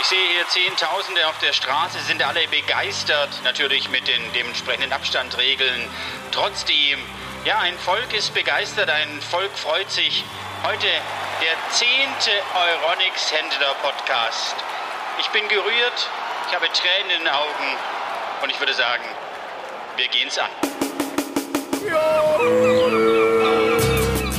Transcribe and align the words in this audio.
Ich 0.00 0.06
sehe 0.06 0.28
hier 0.34 0.48
Zehntausende 0.48 1.26
auf 1.28 1.38
der 1.38 1.52
Straße, 1.52 1.98
sind 2.00 2.22
alle 2.22 2.46
begeistert, 2.48 3.30
natürlich 3.44 3.88
mit 3.88 4.06
den 4.08 4.32
dementsprechenden 4.32 4.92
Abstandregeln. 4.92 5.88
Trotzdem, 6.32 6.98
ja, 7.44 7.58
ein 7.60 7.78
Volk 7.78 8.12
ist 8.12 8.34
begeistert, 8.34 8.90
ein 8.90 9.20
Volk 9.20 9.50
freut 9.56 9.90
sich. 9.90 10.24
Heute 10.64 10.86
der 10.86 11.54
zehnte 11.70 12.30
Euronics 12.54 13.32
Händler 13.32 13.74
Podcast. 13.82 14.56
Ich 15.20 15.28
bin 15.28 15.46
gerührt, 15.48 16.08
ich 16.48 16.54
habe 16.54 16.66
Tränen 16.72 17.10
in 17.18 17.24
den 17.24 17.28
Augen 17.28 17.76
und 18.42 18.50
ich 18.50 18.58
würde 18.58 18.74
sagen, 18.74 19.04
wir 19.96 20.08
gehen's 20.08 20.38
an. 20.38 20.50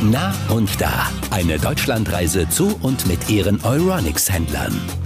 Na 0.02 0.34
und 0.50 0.82
da. 0.82 1.10
Eine 1.32 1.60
Deutschlandreise 1.60 2.50
zu 2.50 2.80
und 2.82 3.06
mit 3.08 3.30
ihren 3.30 3.64
Euronics-Händlern. 3.64 5.03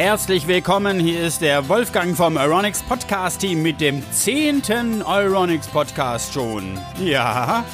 Herzlich 0.00 0.46
willkommen, 0.46 0.98
hier 0.98 1.20
ist 1.26 1.42
der 1.42 1.68
Wolfgang 1.68 2.16
vom 2.16 2.38
Euronics 2.38 2.82
Podcast 2.82 3.42
Team 3.42 3.60
mit 3.60 3.82
dem 3.82 4.02
zehnten 4.12 5.02
Euronics 5.02 5.66
Podcast 5.68 6.32
schon. 6.32 6.78
Ja, 7.04 7.66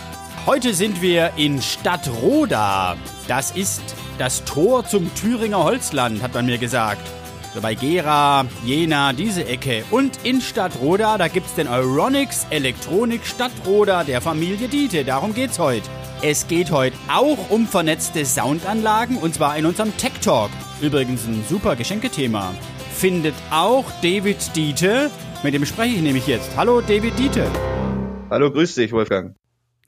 heute 0.44 0.74
sind 0.74 1.00
wir 1.00 1.30
in 1.36 1.62
Stadtroda. 1.62 2.96
Das 3.28 3.52
ist 3.52 3.80
das 4.18 4.44
Tor 4.44 4.84
zum 4.84 5.14
Thüringer 5.14 5.62
Holzland, 5.62 6.20
hat 6.20 6.34
man 6.34 6.46
mir 6.46 6.58
gesagt. 6.58 7.06
So 7.54 7.60
bei 7.60 7.76
Gera, 7.76 8.45
Jena, 8.64 9.12
diese 9.12 9.46
Ecke. 9.46 9.84
Und 9.92 10.18
in 10.24 10.40
Stadtroda, 10.40 11.18
da 11.18 11.28
gibt's 11.28 11.54
den 11.54 11.68
Euronics 11.68 12.48
Elektronik 12.50 13.24
Stadtroda 13.24 14.02
der 14.02 14.20
Familie 14.20 14.66
Diete. 14.66 15.04
Darum 15.04 15.32
geht's 15.32 15.60
heute. 15.60 15.88
Es 16.22 16.48
geht 16.48 16.72
heute 16.72 16.96
auch 17.06 17.50
um 17.50 17.68
vernetzte 17.68 18.24
Soundanlagen 18.26 19.16
und 19.16 19.36
zwar 19.36 19.56
in 19.56 19.64
unserem 19.64 19.96
Tech 19.96 20.14
Talk. 20.20 20.50
Übrigens 20.80 21.26
ein 21.26 21.42
super 21.48 21.74
Geschenkethema. 21.74 22.54
Findet 22.94 23.34
auch 23.50 23.84
David 24.02 24.54
Diete. 24.54 25.10
Mit 25.42 25.54
dem 25.54 25.64
spreche 25.64 25.96
ich 25.96 26.02
nämlich 26.02 26.26
jetzt. 26.26 26.51
Hallo 26.56 26.80
David 26.80 27.18
Diete. 27.18 27.46
Hallo, 28.30 28.51
grüß 28.51 28.74
dich, 28.74 28.92
Wolfgang. 28.92 29.34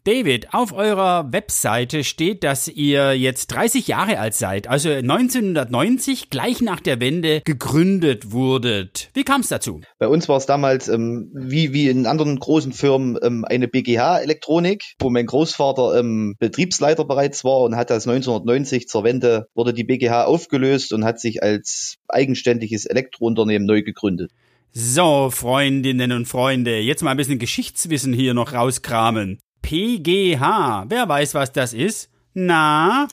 David, 0.05 0.55
auf 0.55 0.73
eurer 0.73 1.33
Webseite 1.33 2.03
steht, 2.03 2.43
dass 2.45 2.69
ihr 2.69 3.15
jetzt 3.15 3.49
30 3.49 3.89
Jahre 3.89 4.19
alt 4.19 4.35
seid, 4.35 4.67
also 4.67 4.89
1990, 4.89 6.31
gleich 6.31 6.63
nach 6.63 6.81
der 6.81 7.01
Wende, 7.01 7.43
gegründet 7.45 8.33
wurdet. 8.33 9.11
Wie 9.15 9.25
kam 9.25 9.43
es 9.43 9.49
dazu? 9.49 9.81
Bei 9.99 10.09
uns 10.09 10.29
war 10.29 10.39
es 10.39 10.47
damals, 10.47 10.89
ähm, 10.89 11.31
wie, 11.35 11.73
wie 11.73 11.89
in 11.89 12.07
anderen 12.07 12.39
großen 12.39 12.73
Firmen, 12.73 13.19
ähm, 13.23 13.45
eine 13.45 13.69
BGH-Elektronik, 13.69 14.95
wo 14.99 15.11
mein 15.11 15.27
Großvater 15.27 15.99
ähm, 15.99 16.37
Betriebsleiter 16.39 17.05
bereits 17.05 17.45
war 17.45 17.61
und 17.61 17.77
hat 17.77 17.91
das 17.91 18.07
1990 18.07 18.89
zur 18.89 19.05
Wende, 19.05 19.49
wurde 19.55 19.75
die 19.75 19.85
BGH 19.85 20.25
aufgelöst 20.25 20.93
und 20.93 21.05
hat 21.05 21.21
sich 21.21 21.43
als 21.43 21.97
eigenständiges 22.09 22.87
Elektrounternehmen 22.87 23.67
neu 23.67 23.83
gegründet. 23.83 24.31
So, 24.73 25.31
Freundinnen 25.31 26.13
und 26.13 26.27
Freunde, 26.27 26.79
jetzt 26.79 27.03
mal 27.03 27.11
ein 27.11 27.17
bisschen 27.17 27.39
Geschichtswissen 27.39 28.13
hier 28.13 28.35
noch 28.35 28.53
rauskramen. 28.53 29.39
PGH. 29.69 30.85
Wer 30.87 31.09
weiß, 31.11 31.35
was 31.35 31.53
das 31.53 31.75
ist? 31.75 32.09
Na? 32.33 33.07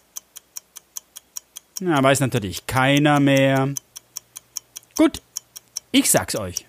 Na, 1.81 2.02
weiß 2.02 2.22
natürlich 2.22 2.66
keiner 2.66 3.20
mehr. 3.20 3.73
Gut, 4.95 5.22
ich 5.92 6.09
sag's 6.09 6.38
euch. 6.38 6.66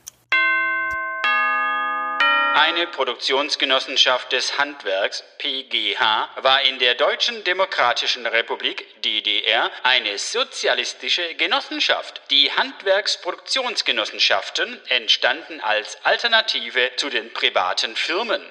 Eine 2.56 2.88
Produktionsgenossenschaft 2.88 4.32
des 4.32 4.58
Handwerks, 4.58 5.22
PGH, 5.38 6.30
war 6.42 6.62
in 6.62 6.80
der 6.80 6.96
Deutschen 6.96 7.44
Demokratischen 7.44 8.26
Republik, 8.26 8.84
DDR, 9.02 9.70
eine 9.84 10.18
sozialistische 10.18 11.36
Genossenschaft. 11.36 12.22
Die 12.32 12.50
Handwerksproduktionsgenossenschaften 12.50 14.80
entstanden 14.88 15.60
als 15.60 15.96
Alternative 16.02 16.90
zu 16.96 17.08
den 17.08 17.32
privaten 17.32 17.94
Firmen. 17.94 18.42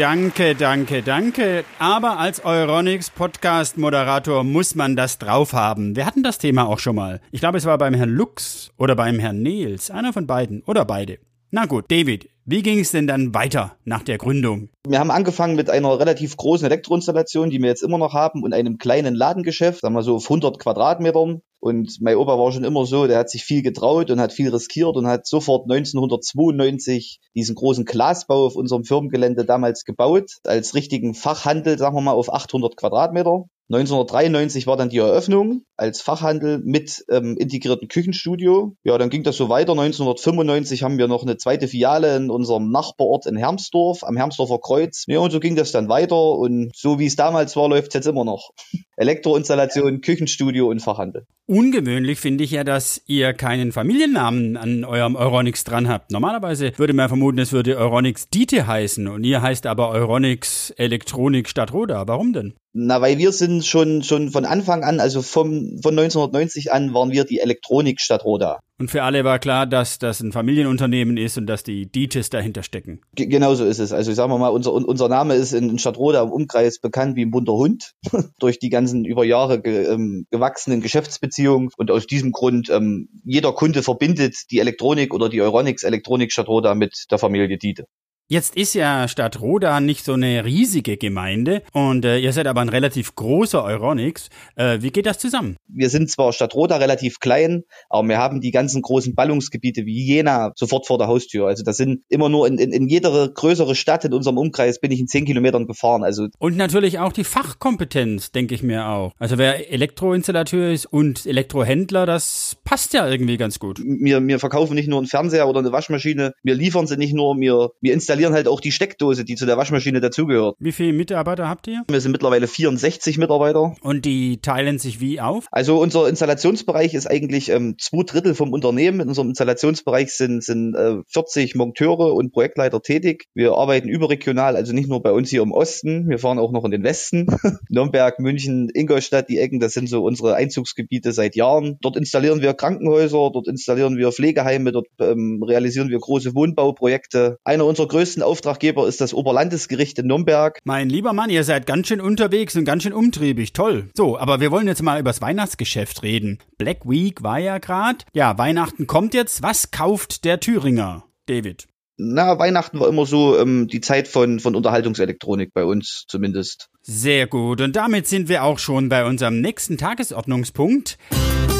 Danke, 0.00 0.54
danke, 0.54 1.02
danke. 1.02 1.62
Aber 1.78 2.18
als 2.18 2.42
Euronics 2.42 3.10
Podcast 3.10 3.76
Moderator 3.76 4.44
muss 4.44 4.74
man 4.74 4.96
das 4.96 5.18
drauf 5.18 5.52
haben. 5.52 5.94
Wir 5.94 6.06
hatten 6.06 6.22
das 6.22 6.38
Thema 6.38 6.66
auch 6.66 6.78
schon 6.78 6.96
mal. 6.96 7.20
Ich 7.32 7.40
glaube, 7.40 7.58
es 7.58 7.66
war 7.66 7.76
beim 7.76 7.92
Herrn 7.92 8.08
Lux 8.08 8.72
oder 8.78 8.96
beim 8.96 9.18
Herrn 9.18 9.42
Nils. 9.42 9.90
Einer 9.90 10.14
von 10.14 10.26
beiden 10.26 10.62
oder 10.62 10.86
beide. 10.86 11.18
Na 11.50 11.66
gut, 11.66 11.90
David, 11.90 12.30
wie 12.50 12.62
ging 12.62 12.80
es 12.80 12.90
denn 12.90 13.06
dann 13.06 13.32
weiter 13.32 13.76
nach 13.84 14.02
der 14.02 14.18
Gründung? 14.18 14.70
Wir 14.84 14.98
haben 14.98 15.12
angefangen 15.12 15.54
mit 15.54 15.70
einer 15.70 16.00
relativ 16.00 16.36
großen 16.36 16.66
Elektroinstallation, 16.66 17.48
die 17.48 17.60
wir 17.60 17.68
jetzt 17.68 17.84
immer 17.84 17.96
noch 17.96 18.12
haben, 18.12 18.42
und 18.42 18.52
einem 18.52 18.76
kleinen 18.76 19.14
Ladengeschäft, 19.14 19.82
sagen 19.82 19.94
wir 19.94 20.02
so 20.02 20.16
auf 20.16 20.24
100 20.24 20.58
Quadratmetern. 20.58 21.42
Und 21.60 21.98
mein 22.00 22.16
Opa 22.16 22.38
war 22.38 22.50
schon 22.50 22.64
immer 22.64 22.86
so, 22.86 23.06
der 23.06 23.18
hat 23.18 23.30
sich 23.30 23.44
viel 23.44 23.62
getraut 23.62 24.10
und 24.10 24.18
hat 24.18 24.32
viel 24.32 24.48
riskiert 24.48 24.96
und 24.96 25.06
hat 25.06 25.26
sofort 25.26 25.70
1992 25.70 27.20
diesen 27.36 27.54
großen 27.54 27.84
Glasbau 27.84 28.46
auf 28.46 28.56
unserem 28.56 28.82
Firmengelände 28.82 29.44
damals 29.44 29.84
gebaut, 29.84 30.38
als 30.44 30.74
richtigen 30.74 31.14
Fachhandel, 31.14 31.78
sagen 31.78 31.94
wir 31.94 32.00
mal, 32.00 32.12
auf 32.12 32.32
800 32.32 32.76
Quadratmeter. 32.76 33.44
1993 33.70 34.66
war 34.66 34.76
dann 34.76 34.88
die 34.88 34.98
Eröffnung 34.98 35.62
als 35.76 36.00
Fachhandel 36.00 36.58
mit 36.58 37.04
ähm, 37.08 37.36
integrierten 37.36 37.86
Küchenstudio. 37.86 38.74
Ja, 38.82 38.98
dann 38.98 39.10
ging 39.10 39.22
das 39.22 39.36
so 39.36 39.48
weiter. 39.48 39.72
1995 39.72 40.82
haben 40.82 40.98
wir 40.98 41.06
noch 41.06 41.22
eine 41.22 41.36
zweite 41.36 41.68
Filiale 41.68 42.16
in 42.16 42.30
unserem 42.40 42.70
Nachbarort 42.70 43.26
in 43.26 43.36
Hermsdorf, 43.36 44.02
am 44.02 44.16
Hermsdorfer 44.16 44.58
Kreuz. 44.58 45.04
Ja, 45.06 45.20
und 45.20 45.30
so 45.30 45.40
ging 45.40 45.56
das 45.56 45.72
dann 45.72 45.88
weiter. 45.88 46.16
Und 46.16 46.72
so 46.74 46.98
wie 46.98 47.06
es 47.06 47.16
damals 47.16 47.54
war, 47.56 47.68
läuft 47.68 47.88
es 47.88 47.94
jetzt 47.94 48.06
immer 48.06 48.24
noch. 48.24 48.50
Elektroinstallation, 48.96 50.00
Küchenstudio 50.00 50.68
und 50.68 50.80
Fachhandel. 50.80 51.26
Ungewöhnlich 51.46 52.20
finde 52.20 52.44
ich 52.44 52.52
ja, 52.52 52.64
dass 52.64 53.02
ihr 53.06 53.32
keinen 53.32 53.72
Familiennamen 53.72 54.56
an 54.56 54.84
eurem 54.84 55.16
Euronics 55.16 55.64
dran 55.64 55.88
habt. 55.88 56.10
Normalerweise 56.10 56.72
würde 56.76 56.92
man 56.92 57.08
vermuten, 57.08 57.38
es 57.38 57.52
würde 57.52 57.76
Euronics 57.76 58.28
Diete 58.28 58.66
heißen 58.66 59.08
und 59.08 59.24
ihr 59.24 59.42
heißt 59.42 59.66
aber 59.66 59.90
Euronics 59.90 60.70
Elektronik 60.76 61.48
Stadtroda. 61.48 62.06
Warum 62.06 62.32
denn? 62.32 62.54
Na, 62.72 63.00
weil 63.00 63.18
wir 63.18 63.32
sind 63.32 63.66
schon, 63.66 64.02
schon 64.04 64.30
von 64.30 64.44
Anfang 64.44 64.84
an, 64.84 65.00
also 65.00 65.22
vom, 65.22 65.80
von 65.82 65.98
1990 65.98 66.70
an, 66.72 66.94
waren 66.94 67.10
wir 67.10 67.24
die 67.24 67.40
Elektronik 67.40 68.00
Stadtroda. 68.00 68.60
Und 68.80 68.90
für 68.90 69.02
alle 69.02 69.24
war 69.24 69.38
klar, 69.38 69.66
dass 69.66 69.98
das 69.98 70.20
ein 70.20 70.32
Familienunternehmen 70.32 71.18
ist 71.18 71.36
und 71.36 71.46
dass 71.46 71.62
die 71.62 71.84
Dietes 71.84 72.30
dahinter 72.30 72.62
stecken. 72.62 73.02
G 73.14 73.26
genau 73.26 73.54
so 73.54 73.66
ist 73.66 73.78
es. 73.78 73.92
Also 73.92 74.14
sagen 74.14 74.32
wir 74.32 74.38
mal, 74.38 74.48
unser, 74.48 74.72
unser 74.72 75.08
Name 75.10 75.34
ist 75.34 75.52
in 75.52 75.78
Stadtroda 75.78 76.22
im 76.22 76.30
Umkreis 76.30 76.78
bekannt 76.78 77.14
wie 77.14 77.26
ein 77.26 77.30
bunter 77.30 77.52
Hund 77.52 77.92
durch 78.38 78.58
die 78.58 78.70
ganzen 78.70 79.04
über 79.04 79.22
Jahre 79.22 79.60
ge, 79.60 79.84
ähm, 79.84 80.26
gewachsenen 80.30 80.80
Geschäftsbeziehungen. 80.80 81.68
Und 81.76 81.90
aus 81.90 82.06
diesem 82.06 82.32
Grund, 82.32 82.70
ähm, 82.70 83.10
jeder 83.22 83.52
Kunde 83.52 83.82
verbindet 83.82 84.50
die 84.50 84.60
Elektronik 84.60 85.12
oder 85.12 85.28
die 85.28 85.42
Euronics 85.42 85.82
Elektronik 85.82 86.32
Stadtroda 86.32 86.74
mit 86.74 87.04
der 87.10 87.18
Familie 87.18 87.58
Diete. 87.58 87.84
Jetzt 88.32 88.54
ist 88.54 88.74
ja 88.74 89.08
Stadtroda 89.08 89.80
nicht 89.80 90.04
so 90.04 90.12
eine 90.12 90.44
riesige 90.44 90.96
Gemeinde 90.96 91.62
und 91.72 92.04
äh, 92.04 92.20
ihr 92.20 92.32
seid 92.32 92.46
aber 92.46 92.60
ein 92.60 92.68
relativ 92.68 93.16
großer 93.16 93.64
Euronics. 93.64 94.28
Äh, 94.54 94.78
wie 94.82 94.92
geht 94.92 95.06
das 95.06 95.18
zusammen? 95.18 95.56
Wir 95.66 95.90
sind 95.90 96.08
zwar 96.12 96.32
Stadtroda 96.32 96.76
relativ 96.76 97.18
klein, 97.18 97.64
aber 97.88 98.06
wir 98.06 98.18
haben 98.18 98.40
die 98.40 98.52
ganzen 98.52 98.82
großen 98.82 99.16
Ballungsgebiete 99.16 99.84
wie 99.84 100.06
Jena 100.06 100.52
sofort 100.54 100.86
vor 100.86 100.96
der 100.96 101.08
Haustür. 101.08 101.48
Also 101.48 101.64
das 101.64 101.76
sind 101.76 102.02
immer 102.08 102.28
nur 102.28 102.46
in, 102.46 102.58
in, 102.58 102.70
in 102.72 102.86
jeder 102.86 103.28
größere 103.30 103.74
Stadt 103.74 104.04
in 104.04 104.14
unserem 104.14 104.38
Umkreis 104.38 104.78
bin 104.78 104.92
ich 104.92 105.00
in 105.00 105.08
zehn 105.08 105.24
Kilometern 105.24 105.66
gefahren. 105.66 106.04
Also 106.04 106.28
und 106.38 106.56
natürlich 106.56 107.00
auch 107.00 107.12
die 107.12 107.24
Fachkompetenz, 107.24 108.30
denke 108.30 108.54
ich 108.54 108.62
mir 108.62 108.86
auch. 108.86 109.12
Also 109.18 109.38
wer 109.38 109.72
Elektroinstallateur 109.72 110.70
ist 110.70 110.86
und 110.86 111.26
Elektrohändler, 111.26 112.06
das 112.06 112.58
passt 112.62 112.94
ja 112.94 113.08
irgendwie 113.08 113.38
ganz 113.38 113.58
gut. 113.58 113.80
Wir, 113.84 114.24
wir 114.24 114.38
verkaufen 114.38 114.74
nicht 114.74 114.88
nur 114.88 114.98
einen 114.98 115.08
Fernseher 115.08 115.48
oder 115.48 115.58
eine 115.58 115.72
Waschmaschine, 115.72 116.32
wir 116.44 116.54
liefern 116.54 116.86
sie 116.86 116.96
nicht 116.96 117.12
nur, 117.12 117.36
wir, 117.36 117.70
wir 117.80 117.92
installieren 117.92 118.19
halt 118.28 118.48
auch 118.48 118.60
die 118.60 118.72
Steckdose, 118.72 119.24
die 119.24 119.34
zu 119.34 119.46
der 119.46 119.56
Waschmaschine 119.56 120.00
dazugehört. 120.00 120.56
Wie 120.58 120.72
viele 120.72 120.92
Mitarbeiter 120.92 121.48
habt 121.48 121.66
ihr? 121.66 121.82
Wir 121.88 122.00
sind 122.00 122.12
mittlerweile 122.12 122.46
64 122.46 123.18
Mitarbeiter. 123.18 123.74
Und 123.80 124.04
die 124.04 124.40
teilen 124.40 124.78
sich 124.78 125.00
wie 125.00 125.20
auf? 125.20 125.46
Also 125.50 125.80
unser 125.80 126.08
Installationsbereich 126.08 126.94
ist 126.94 127.06
eigentlich 127.06 127.48
ähm, 127.50 127.76
zwei 127.78 128.02
Drittel 128.04 128.34
vom 128.34 128.52
Unternehmen. 128.52 129.00
In 129.00 129.08
unserem 129.08 129.30
Installationsbereich 129.30 130.12
sind, 130.12 130.44
sind 130.44 130.74
äh, 130.74 130.96
40 131.08 131.54
Monteure 131.54 132.14
und 132.14 132.32
Projektleiter 132.32 132.82
tätig. 132.82 133.26
Wir 133.34 133.52
arbeiten 133.52 133.88
überregional, 133.88 134.56
also 134.56 134.72
nicht 134.72 134.88
nur 134.88 135.02
bei 135.02 135.12
uns 135.12 135.30
hier 135.30 135.42
im 135.42 135.52
Osten, 135.52 136.08
wir 136.08 136.18
fahren 136.18 136.38
auch 136.38 136.52
noch 136.52 136.64
in 136.64 136.70
den 136.70 136.82
Westen. 136.82 137.26
Nürnberg, 137.68 138.18
München, 138.18 138.70
Ingolstadt, 138.72 139.28
die 139.28 139.38
Ecken, 139.38 139.60
das 139.60 139.74
sind 139.74 139.88
so 139.88 140.02
unsere 140.02 140.34
Einzugsgebiete 140.34 141.12
seit 141.12 141.36
Jahren. 141.36 141.78
Dort 141.80 141.96
installieren 141.96 142.40
wir 142.40 142.54
Krankenhäuser, 142.54 143.30
dort 143.32 143.48
installieren 143.48 143.96
wir 143.96 144.12
Pflegeheime, 144.12 144.72
dort 144.72 144.88
ähm, 145.00 145.42
realisieren 145.42 145.88
wir 145.88 145.98
große 145.98 146.34
Wohnbauprojekte. 146.34 147.38
Einer 147.44 147.66
unserer 147.66 147.88
größten 147.88 148.09
Auftraggeber 148.22 148.86
ist 148.88 149.00
das 149.00 149.14
Oberlandesgericht 149.14 149.98
in 149.98 150.06
Nürnberg. 150.08 150.58
Mein 150.64 150.88
lieber 150.88 151.12
Mann, 151.12 151.30
ihr 151.30 151.44
seid 151.44 151.66
ganz 151.66 151.86
schön 151.88 152.00
unterwegs 152.00 152.56
und 152.56 152.64
ganz 152.64 152.82
schön 152.82 152.92
umtriebig. 152.92 153.52
Toll. 153.52 153.88
So, 153.96 154.18
aber 154.18 154.40
wir 154.40 154.50
wollen 154.50 154.66
jetzt 154.66 154.82
mal 154.82 154.98
übers 154.98 155.20
Weihnachtsgeschäft 155.22 156.02
reden. 156.02 156.38
Black 156.58 156.78
Week 156.84 157.22
war 157.22 157.38
ja 157.38 157.58
gerade. 157.58 157.98
Ja, 158.12 158.36
Weihnachten 158.38 158.86
kommt 158.86 159.14
jetzt. 159.14 159.42
Was 159.42 159.70
kauft 159.70 160.24
der 160.24 160.40
Thüringer? 160.40 161.04
David. 161.26 161.68
na, 161.96 162.38
Weihnachten 162.38 162.80
war 162.80 162.88
immer 162.88 163.06
so 163.06 163.38
ähm, 163.38 163.68
die 163.68 163.80
Zeit 163.80 164.08
von, 164.08 164.40
von 164.40 164.54
Unterhaltungselektronik 164.56 165.52
bei 165.52 165.64
uns 165.64 166.04
zumindest. 166.08 166.68
Sehr 166.82 167.26
gut. 167.26 167.60
Und 167.60 167.76
damit 167.76 168.08
sind 168.08 168.28
wir 168.28 168.42
auch 168.42 168.58
schon 168.58 168.88
bei 168.88 169.04
unserem 169.04 169.40
nächsten 169.40 169.76
Tagesordnungspunkt, 169.78 170.98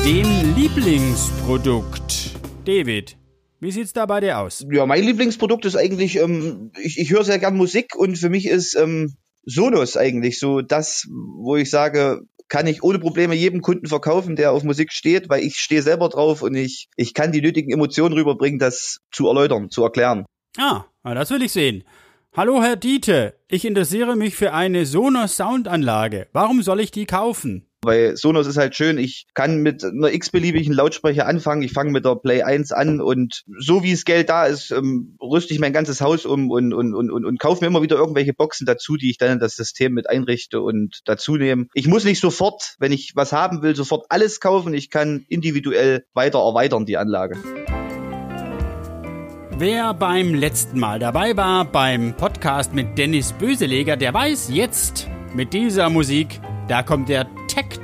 dem 0.05 0.27
Lieblingsprodukt. 0.57 2.31
David, 2.65 3.17
wie 3.61 3.71
sieht's 3.71 3.93
da 3.93 4.07
bei 4.07 4.21
dir 4.21 4.39
aus? 4.39 4.67
Ja, 4.71 4.87
mein 4.87 5.05
Lieblingsprodukt 5.05 5.65
ist 5.65 5.77
eigentlich, 5.77 6.17
ähm, 6.17 6.73
ich, 6.83 6.99
ich 6.99 7.11
höre 7.11 7.25
sehr 7.25 7.39
gern 7.39 7.57
Musik 7.57 7.95
und 7.95 8.17
für 8.17 8.31
mich 8.31 8.47
ist 8.47 8.75
ähm, 8.75 9.15
Sonos 9.45 9.97
eigentlich 9.97 10.39
so 10.39 10.61
das, 10.61 11.07
wo 11.11 11.57
ich 11.57 11.71
sage, 11.71 12.23
kann 12.49 12.67
ich 12.67 12.83
ohne 12.83 12.99
Probleme 12.99 13.35
jedem 13.35 13.63
Kunden 13.63 13.87
verkaufen, 13.87 14.37
der 14.37 14.53
auf 14.53 14.65
Musik 14.65 14.93
steht, 14.93 15.29
weil 15.29 15.43
ich 15.43 15.57
stehe 15.57 15.83
selber 15.83 16.09
drauf 16.09 16.43
und 16.43 16.55
ich, 16.55 16.89
ich 16.97 17.15
kann 17.15 17.33
die 17.33 17.41
nötigen 17.41 17.71
Emotionen 17.73 18.15
rüberbringen, 18.15 18.59
das 18.59 18.99
zu 19.13 19.29
erläutern, 19.29 19.71
zu 19.71 19.85
erklären. 19.85 20.27
Ah, 20.59 20.85
das 21.03 21.31
will 21.31 21.43
ich 21.43 21.53
sehen. 21.53 21.85
Hallo 22.33 22.63
Herr 22.63 22.77
Diete, 22.77 23.35
ich 23.49 23.65
interessiere 23.65 24.17
mich 24.17 24.35
für 24.35 24.53
eine 24.53 24.87
Sonos 24.87 25.37
Soundanlage. 25.37 26.29
Warum 26.33 26.63
soll 26.63 26.81
ich 26.81 26.91
die 26.91 27.07
kaufen? 27.07 27.70
Weil 27.83 28.15
Sonos 28.17 28.47
ist 28.47 28.59
halt 28.59 28.77
schön, 28.77 28.99
ich 28.99 29.27
kann 29.33 29.63
mit 29.63 29.83
einer 29.83 30.13
x-beliebigen 30.13 30.75
Lautsprecher 30.75 31.27
anfangen, 31.27 31.63
ich 31.63 31.73
fange 31.73 31.93
mit 31.93 32.05
der 32.05 32.17
Play 32.17 32.43
1 32.43 32.73
an 32.73 33.01
und 33.01 33.43
so 33.59 33.83
wie 33.83 33.93
es 33.93 34.05
Geld 34.05 34.29
da 34.29 34.45
ist, 34.45 34.71
ähm, 34.71 35.17
rüste 35.21 35.55
ich 35.55 35.61
mein 35.61 35.73
ganzes 35.73 36.03
Haus 36.03 36.27
um 36.27 36.51
und, 36.51 36.75
und, 36.75 36.95
und, 36.95 37.11
und, 37.11 37.25
und 37.25 37.41
kaufe 37.41 37.63
mir 37.63 37.69
immer 37.69 37.81
wieder 37.81 37.97
irgendwelche 37.97 38.35
Boxen 38.35 38.67
dazu, 38.67 38.99
die 38.99 39.09
ich 39.09 39.17
dann 39.17 39.33
in 39.33 39.39
das 39.39 39.57
System 39.57 39.95
mit 39.95 40.11
einrichte 40.11 40.61
und 40.61 41.01
dazu 41.07 41.37
nehme. 41.37 41.69
Ich 41.73 41.87
muss 41.87 42.05
nicht 42.05 42.21
sofort, 42.21 42.75
wenn 42.81 42.93
ich 42.93 43.13
was 43.15 43.33
haben 43.33 43.63
will, 43.63 43.75
sofort 43.75 44.05
alles 44.11 44.41
kaufen, 44.41 44.75
ich 44.75 44.91
kann 44.91 45.25
individuell 45.31 46.05
weiter 46.13 46.41
erweitern 46.41 46.85
die 46.85 46.99
Anlage. 46.99 47.39
Wer 49.57 49.95
beim 49.95 50.35
letzten 50.35 50.79
Mal 50.79 50.99
dabei 50.99 51.35
war, 51.35 51.65
beim 51.65 52.15
Podcast 52.15 52.75
mit 52.75 52.99
Dennis 52.99 53.33
Böseleger, 53.33 53.97
der 53.97 54.13
weiß 54.13 54.51
jetzt 54.53 55.09
mit 55.35 55.55
dieser 55.55 55.89
Musik, 55.89 56.41
da 56.69 56.83
kommt 56.83 57.09
der 57.09 57.27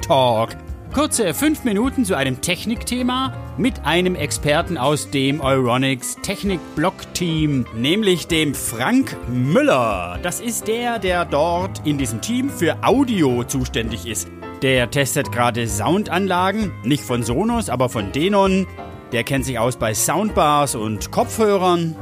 Talk. 0.07 0.51
Kurze 0.95 1.35
fünf 1.35 1.65
Minuten 1.65 2.05
zu 2.05 2.15
einem 2.15 2.41
Technikthema 2.41 3.35
mit 3.59 3.85
einem 3.85 4.15
Experten 4.15 4.79
aus 4.79 5.11
dem 5.11 5.41
Euronics 5.41 6.17
Technik 6.23 6.61
Block 6.77 7.13
Team, 7.13 7.67
nämlich 7.75 8.29
dem 8.29 8.55
Frank 8.55 9.17
Müller. 9.29 10.21
Das 10.23 10.41
ist 10.41 10.69
der, 10.69 11.01
der 11.01 11.25
dort 11.25 11.85
in 11.85 11.99
diesem 11.99 12.21
Team 12.21 12.51
für 12.51 12.77
Audio 12.83 13.43
zuständig 13.43 14.07
ist. 14.07 14.29
Der 14.63 14.91
testet 14.91 15.33
gerade 15.33 15.67
Soundanlagen, 15.67 16.71
nicht 16.85 17.03
von 17.03 17.25
Sonos, 17.25 17.69
aber 17.69 17.89
von 17.89 18.13
Denon. 18.13 18.67
Der 19.11 19.25
kennt 19.25 19.45
sich 19.45 19.59
aus 19.59 19.77
bei 19.77 19.93
Soundbars 19.93 20.77
und 20.77 21.11
Kopfhörern. 21.11 21.97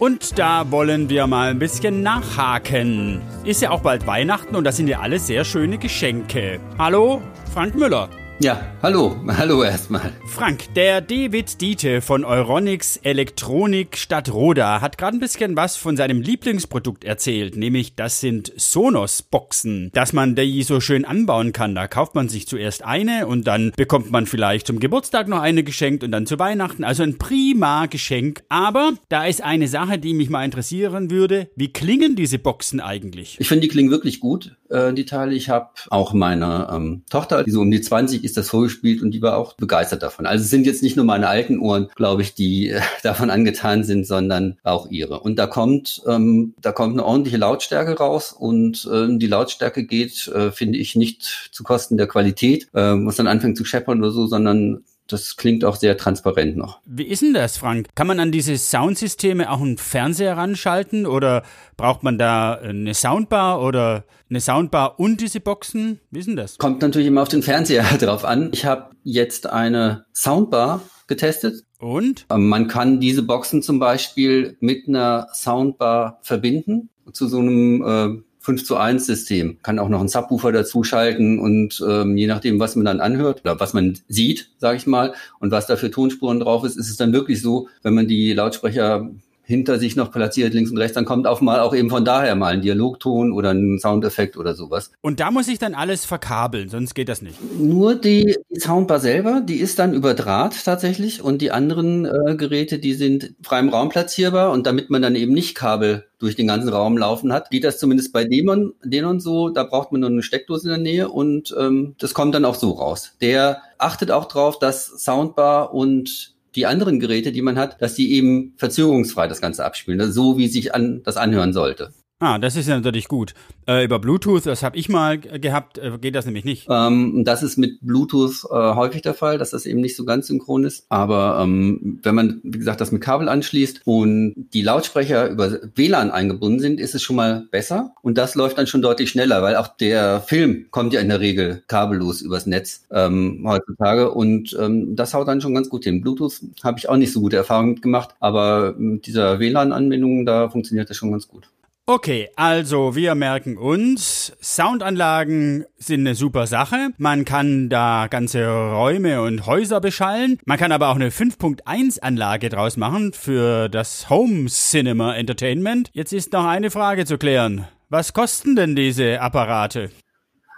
Und 0.00 0.38
da 0.38 0.70
wollen 0.70 1.10
wir 1.10 1.26
mal 1.26 1.50
ein 1.50 1.58
bisschen 1.58 2.02
nachhaken. 2.02 3.20
Ist 3.44 3.60
ja 3.60 3.70
auch 3.70 3.82
bald 3.82 4.06
Weihnachten 4.06 4.56
und 4.56 4.64
das 4.64 4.78
sind 4.78 4.88
ja 4.88 5.00
alle 5.00 5.18
sehr 5.18 5.44
schöne 5.44 5.76
Geschenke. 5.76 6.58
Hallo, 6.78 7.20
Frank 7.52 7.74
Müller. 7.74 8.08
Ja, 8.42 8.72
hallo, 8.82 9.16
hallo 9.26 9.62
erstmal. 9.62 10.14
Frank, 10.24 10.72
der 10.74 11.02
David 11.02 11.60
Diete 11.60 12.00
von 12.00 12.24
Euronics 12.24 12.96
Elektronik 12.96 13.98
Stadt 13.98 14.32
Roda 14.32 14.80
hat 14.80 14.96
gerade 14.96 15.18
ein 15.18 15.20
bisschen 15.20 15.56
was 15.56 15.76
von 15.76 15.94
seinem 15.94 16.22
Lieblingsprodukt 16.22 17.04
erzählt, 17.04 17.58
nämlich 17.58 17.96
das 17.96 18.20
sind 18.20 18.50
Sonos-Boxen, 18.56 19.90
dass 19.92 20.14
man 20.14 20.36
die 20.36 20.62
so 20.62 20.80
schön 20.80 21.04
anbauen 21.04 21.52
kann. 21.52 21.74
Da 21.74 21.86
kauft 21.86 22.14
man 22.14 22.30
sich 22.30 22.48
zuerst 22.48 22.82
eine 22.82 23.26
und 23.26 23.46
dann 23.46 23.72
bekommt 23.76 24.10
man 24.10 24.24
vielleicht 24.24 24.66
zum 24.66 24.80
Geburtstag 24.80 25.28
noch 25.28 25.40
eine 25.40 25.62
geschenkt 25.62 26.02
und 26.02 26.10
dann 26.10 26.24
zu 26.24 26.38
Weihnachten. 26.38 26.82
Also 26.82 27.02
ein 27.02 27.18
prima 27.18 27.84
Geschenk. 27.86 28.42
Aber 28.48 28.94
da 29.10 29.26
ist 29.26 29.42
eine 29.42 29.68
Sache, 29.68 29.98
die 29.98 30.14
mich 30.14 30.30
mal 30.30 30.46
interessieren 30.46 31.10
würde. 31.10 31.50
Wie 31.56 31.74
klingen 31.74 32.16
diese 32.16 32.38
Boxen 32.38 32.80
eigentlich? 32.80 33.36
Ich 33.38 33.48
finde, 33.48 33.66
die 33.66 33.68
klingen 33.68 33.90
wirklich 33.90 34.18
gut, 34.18 34.56
äh, 34.70 34.94
die 34.94 35.04
Teile. 35.04 35.34
Ich 35.34 35.50
habe 35.50 35.68
auch 35.90 36.14
meine 36.14 36.70
ähm, 36.72 37.02
Tochter, 37.10 37.44
die 37.44 37.50
so 37.50 37.60
um 37.60 37.70
die 37.70 37.82
20 37.82 38.24
ist, 38.24 38.29
ist 38.30 38.36
das 38.36 38.50
vorgespielt 38.50 39.02
und 39.02 39.10
die 39.10 39.22
war 39.22 39.36
auch 39.36 39.54
begeistert 39.54 40.02
davon. 40.02 40.26
Also 40.26 40.44
es 40.44 40.50
sind 40.50 40.66
jetzt 40.66 40.82
nicht 40.82 40.96
nur 40.96 41.04
meine 41.04 41.28
alten 41.28 41.58
Ohren, 41.58 41.88
glaube 41.94 42.22
ich, 42.22 42.34
die 42.34 42.70
äh, 42.70 42.80
davon 43.02 43.30
angetan 43.30 43.84
sind, 43.84 44.06
sondern 44.06 44.58
auch 44.62 44.90
ihre. 44.90 45.20
Und 45.20 45.38
da 45.38 45.46
kommt, 45.46 46.02
ähm, 46.06 46.54
da 46.60 46.72
kommt 46.72 46.94
eine 46.94 47.04
ordentliche 47.04 47.36
Lautstärke 47.36 47.96
raus 47.96 48.32
und 48.32 48.88
äh, 48.90 49.06
die 49.18 49.26
Lautstärke 49.26 49.84
geht, 49.84 50.28
äh, 50.28 50.50
finde 50.50 50.78
ich, 50.78 50.96
nicht 50.96 51.50
zu 51.52 51.62
Kosten 51.62 51.96
der 51.96 52.06
Qualität, 52.06 52.68
äh, 52.72 52.80
was 52.80 53.16
dann 53.16 53.26
anfängt 53.26 53.56
zu 53.56 53.64
scheppern 53.64 53.98
oder 53.98 54.12
so, 54.12 54.26
sondern 54.26 54.84
das 55.12 55.36
klingt 55.36 55.64
auch 55.64 55.76
sehr 55.76 55.96
transparent 55.96 56.56
noch. 56.56 56.80
Wie 56.86 57.04
ist 57.04 57.22
denn 57.22 57.34
das, 57.34 57.56
Frank? 57.56 57.88
Kann 57.94 58.06
man 58.06 58.20
an 58.20 58.32
diese 58.32 58.56
Soundsysteme 58.56 59.50
auch 59.50 59.60
einen 59.60 59.78
Fernseher 59.78 60.36
ranschalten 60.36 61.06
oder 61.06 61.42
braucht 61.76 62.02
man 62.02 62.18
da 62.18 62.54
eine 62.54 62.94
Soundbar 62.94 63.62
oder 63.62 64.04
eine 64.28 64.40
Soundbar 64.40 64.98
und 64.98 65.20
diese 65.20 65.40
Boxen? 65.40 66.00
Wie 66.10 66.20
ist 66.20 66.28
denn 66.28 66.36
das? 66.36 66.58
Kommt 66.58 66.82
natürlich 66.82 67.08
immer 67.08 67.22
auf 67.22 67.28
den 67.28 67.42
Fernseher 67.42 67.82
drauf 67.98 68.24
an. 68.24 68.50
Ich 68.52 68.64
habe 68.64 68.90
jetzt 69.02 69.48
eine 69.48 70.06
Soundbar 70.12 70.82
getestet. 71.06 71.64
Und? 71.78 72.26
Man 72.30 72.68
kann 72.68 73.00
diese 73.00 73.22
Boxen 73.22 73.62
zum 73.62 73.78
Beispiel 73.78 74.56
mit 74.60 74.88
einer 74.88 75.28
Soundbar 75.34 76.18
verbinden 76.22 76.90
zu 77.12 77.26
so 77.26 77.38
einem 77.38 77.82
äh, 77.82 78.22
5 78.40 78.64
zu 78.64 78.76
1 78.76 79.06
System. 79.06 79.58
Kann 79.62 79.78
auch 79.78 79.88
noch 79.88 80.00
einen 80.00 80.08
Subwoofer 80.08 80.50
dazuschalten 80.50 81.38
und 81.38 81.84
ähm, 81.86 82.16
je 82.16 82.26
nachdem, 82.26 82.58
was 82.58 82.74
man 82.74 82.86
dann 82.86 83.00
anhört 83.00 83.42
oder 83.42 83.60
was 83.60 83.74
man 83.74 83.98
sieht, 84.08 84.48
sage 84.58 84.78
ich 84.78 84.86
mal, 84.86 85.14
und 85.40 85.50
was 85.50 85.66
da 85.66 85.76
für 85.76 85.90
Tonspuren 85.90 86.40
drauf 86.40 86.64
ist, 86.64 86.76
ist 86.76 86.88
es 86.88 86.96
dann 86.96 87.12
wirklich 87.12 87.42
so, 87.42 87.68
wenn 87.82 87.94
man 87.94 88.08
die 88.08 88.32
Lautsprecher 88.32 89.10
hinter 89.42 89.78
sich 89.78 89.96
noch 89.96 90.12
platziert, 90.12 90.54
links 90.54 90.70
und 90.70 90.78
rechts, 90.78 90.94
dann 90.94 91.04
kommt 91.04 91.26
auf 91.26 91.40
mal 91.40 91.60
auch 91.60 91.74
eben 91.74 91.90
von 91.90 92.04
daher 92.04 92.34
mal 92.36 92.52
ein 92.52 92.60
Dialogton 92.60 93.32
oder 93.32 93.50
ein 93.50 93.78
Soundeffekt 93.78 94.36
oder 94.36 94.54
sowas. 94.54 94.92
Und 95.00 95.20
da 95.20 95.30
muss 95.30 95.48
ich 95.48 95.58
dann 95.58 95.74
alles 95.74 96.04
verkabeln, 96.04 96.68
sonst 96.68 96.94
geht 96.94 97.08
das 97.08 97.20
nicht. 97.20 97.36
Nur 97.58 97.94
die, 97.94 98.36
die 98.48 98.60
Soundbar 98.60 99.00
selber, 99.00 99.40
die 99.40 99.56
ist 99.56 99.78
dann 99.78 99.92
über 99.92 100.14
Draht 100.14 100.64
tatsächlich 100.64 101.22
und 101.22 101.42
die 101.42 101.50
anderen 101.50 102.04
äh, 102.04 102.36
Geräte, 102.36 102.78
die 102.78 102.94
sind 102.94 103.34
frei 103.42 103.58
im 103.58 103.68
Raum 103.68 103.88
platzierbar 103.88 104.52
und 104.52 104.66
damit 104.66 104.90
man 104.90 105.02
dann 105.02 105.16
eben 105.16 105.32
nicht 105.32 105.56
Kabel 105.56 106.06
durch 106.20 106.36
den 106.36 106.46
ganzen 106.46 106.68
Raum 106.68 106.98
laufen 106.98 107.32
hat, 107.32 107.50
geht 107.50 107.64
das 107.64 107.78
zumindest 107.78 108.12
bei 108.12 108.24
Denon, 108.24 108.74
Denon 108.84 109.20
so, 109.20 109.48
da 109.48 109.64
braucht 109.64 109.90
man 109.90 110.02
nur 110.02 110.10
eine 110.10 110.22
Steckdose 110.22 110.68
in 110.68 110.70
der 110.70 110.78
Nähe 110.78 111.08
und 111.08 111.54
ähm, 111.58 111.96
das 111.98 112.14
kommt 112.14 112.34
dann 112.34 112.44
auch 112.44 112.54
so 112.54 112.70
raus. 112.72 113.16
Der 113.20 113.62
achtet 113.78 114.10
auch 114.10 114.26
drauf, 114.26 114.58
dass 114.58 114.86
Soundbar 114.86 115.74
und 115.74 116.34
die 116.54 116.66
anderen 116.66 117.00
Geräte, 117.00 117.32
die 117.32 117.42
man 117.42 117.58
hat, 117.58 117.80
dass 117.80 117.94
die 117.94 118.12
eben 118.12 118.54
verzögerungsfrei 118.56 119.28
das 119.28 119.40
Ganze 119.40 119.64
abspielen, 119.64 120.00
also 120.00 120.12
so 120.12 120.38
wie 120.38 120.48
sich 120.48 120.74
an, 120.74 121.02
das 121.04 121.16
anhören 121.16 121.52
sollte. 121.52 121.92
Ah, 122.22 122.38
das 122.38 122.54
ist 122.54 122.68
ja 122.68 122.76
natürlich 122.76 123.08
gut. 123.08 123.32
Äh, 123.66 123.86
über 123.86 123.98
Bluetooth, 123.98 124.44
das 124.44 124.62
habe 124.62 124.76
ich 124.76 124.90
mal 124.90 125.18
gehabt, 125.18 125.78
äh, 125.78 125.96
geht 125.98 126.14
das 126.14 126.26
nämlich 126.26 126.44
nicht. 126.44 126.66
Ähm, 126.68 127.24
das 127.24 127.42
ist 127.42 127.56
mit 127.56 127.80
Bluetooth 127.80 128.44
äh, 128.50 128.74
häufig 128.74 129.00
der 129.00 129.14
Fall, 129.14 129.38
dass 129.38 129.50
das 129.50 129.64
eben 129.64 129.80
nicht 129.80 129.96
so 129.96 130.04
ganz 130.04 130.26
synchron 130.26 130.64
ist. 130.64 130.84
Aber 130.90 131.40
ähm, 131.42 131.98
wenn 132.02 132.14
man, 132.14 132.40
wie 132.42 132.58
gesagt, 132.58 132.82
das 132.82 132.92
mit 132.92 133.00
Kabel 133.00 133.26
anschließt 133.26 133.80
und 133.86 134.34
die 134.52 134.60
Lautsprecher 134.60 135.30
über 135.30 135.60
WLAN 135.74 136.10
eingebunden 136.10 136.60
sind, 136.60 136.78
ist 136.78 136.94
es 136.94 137.02
schon 137.02 137.16
mal 137.16 137.46
besser. 137.50 137.94
Und 138.02 138.18
das 138.18 138.34
läuft 138.34 138.58
dann 138.58 138.66
schon 138.66 138.82
deutlich 138.82 139.08
schneller, 139.08 139.40
weil 139.40 139.56
auch 139.56 139.68
der 139.68 140.20
Film 140.20 140.66
kommt 140.70 140.92
ja 140.92 141.00
in 141.00 141.08
der 141.08 141.20
Regel 141.20 141.62
kabellos 141.68 142.20
übers 142.20 142.44
Netz 142.44 142.84
ähm, 142.90 143.46
heutzutage. 143.46 144.10
Und 144.10 144.54
ähm, 144.60 144.94
das 144.94 145.14
haut 145.14 145.26
dann 145.26 145.40
schon 145.40 145.54
ganz 145.54 145.70
gut 145.70 145.84
hin. 145.84 146.02
Bluetooth 146.02 146.42
habe 146.62 146.78
ich 146.78 146.86
auch 146.86 146.98
nicht 146.98 147.14
so 147.14 147.20
gute 147.22 147.38
Erfahrungen 147.38 147.80
gemacht, 147.80 148.10
aber 148.20 148.74
mit 148.76 149.06
dieser 149.06 149.38
WLAN-Anbindung, 149.38 150.26
da 150.26 150.50
funktioniert 150.50 150.90
das 150.90 150.98
schon 150.98 151.12
ganz 151.12 151.26
gut. 151.26 151.48
Okay, 151.86 152.28
also 152.36 152.94
wir 152.94 153.16
merken 153.16 153.56
uns, 153.56 154.32
Soundanlagen 154.40 155.64
sind 155.76 156.00
eine 156.00 156.14
super 156.14 156.46
Sache. 156.46 156.90
Man 156.98 157.24
kann 157.24 157.68
da 157.68 158.06
ganze 158.08 158.46
Räume 158.46 159.22
und 159.22 159.46
Häuser 159.46 159.80
beschallen. 159.80 160.38
Man 160.44 160.56
kann 160.56 160.70
aber 160.70 160.90
auch 160.90 160.94
eine 160.94 161.10
5.1 161.10 161.98
Anlage 162.00 162.48
draus 162.48 162.76
machen 162.76 163.12
für 163.12 163.68
das 163.68 164.08
Home 164.08 164.46
Cinema 164.46 165.16
Entertainment. 165.16 165.90
Jetzt 165.92 166.12
ist 166.12 166.32
noch 166.32 166.44
eine 166.44 166.70
Frage 166.70 167.06
zu 167.06 167.18
klären. 167.18 167.66
Was 167.88 168.12
kosten 168.12 168.54
denn 168.54 168.76
diese 168.76 169.20
Apparate? 169.20 169.90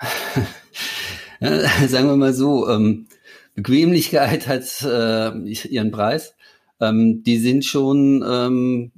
Sagen 1.41 2.09
wir 2.09 2.17
mal 2.17 2.35
so, 2.35 2.69
ähm, 2.69 3.07
Bequemlichkeit 3.55 4.47
hat 4.47 4.65
äh, 4.83 5.31
ihren 5.51 5.91
Preis 5.93 6.35
ähm, 6.83 7.23
die 7.23 7.39
sind 7.39 7.65
schon 7.65 8.25
ähm, 8.29 8.91